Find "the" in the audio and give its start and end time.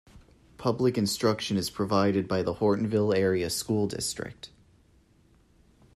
2.41-2.55